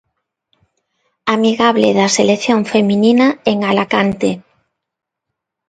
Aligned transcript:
Amigable 1.35 1.89
da 1.99 2.07
selección 2.17 2.59
feminina 2.73 3.27
en 3.51 3.57
Alacante. 3.71 4.31